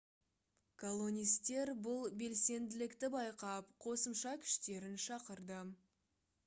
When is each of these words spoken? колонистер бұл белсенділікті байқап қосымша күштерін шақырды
колонистер 0.83 1.71
бұл 1.89 2.09
белсенділікті 2.23 3.11
байқап 3.17 3.71
қосымша 3.87 4.35
күштерін 4.47 4.99
шақырды 5.09 5.63